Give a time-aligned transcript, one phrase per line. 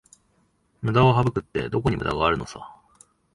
[0.81, 2.75] ムダを省くって、どこにムダがあるのさ